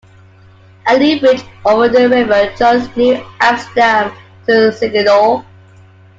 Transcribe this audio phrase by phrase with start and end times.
[0.87, 4.11] A new bridge over the river joins New Amsterdam
[4.47, 5.45] to Rosignol.